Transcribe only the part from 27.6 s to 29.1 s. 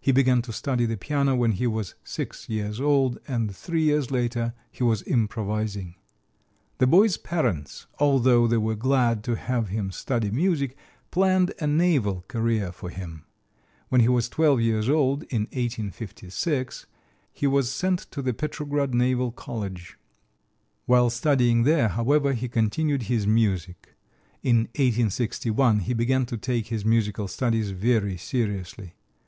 very seriously.